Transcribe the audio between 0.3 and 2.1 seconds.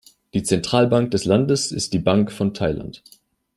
Die Zentralbank des Landes ist die